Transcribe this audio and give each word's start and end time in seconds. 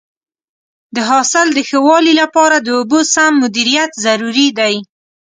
د 0.95 0.97
حاصل 1.09 1.47
د 1.53 1.59
ښه 1.69 1.79
والي 1.87 2.13
لپاره 2.21 2.57
د 2.59 2.67
اوبو 2.79 2.99
سم 3.13 3.31
مدیریت 3.43 3.91
ضروري 4.05 4.47
دی. 4.59 4.75